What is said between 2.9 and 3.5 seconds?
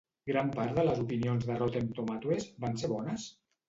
bones?